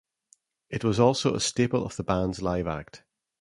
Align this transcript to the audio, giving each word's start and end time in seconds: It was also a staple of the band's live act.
It 0.71 0.83
was 0.83 0.99
also 0.99 1.35
a 1.35 1.39
staple 1.39 1.85
of 1.85 1.95
the 1.95 2.01
band's 2.03 2.41
live 2.41 2.65
act. 2.65 3.03